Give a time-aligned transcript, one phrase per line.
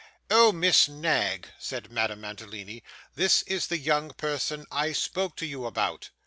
[0.31, 2.81] 'Oh, Miss Knag,' said Madame Mantalini,
[3.13, 6.09] 'this is the young person I spoke to you about.